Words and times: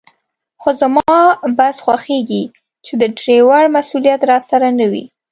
خو 0.61 0.69
زما 0.81 1.09
بس 1.57 1.75
خوښېږي 1.85 2.43
چې 2.85 2.93
د 3.01 3.03
ډریور 3.19 3.63
مسوولیت 3.75 4.21
راسره 4.31 4.67
نه 4.79 4.85
وي. 4.91 5.05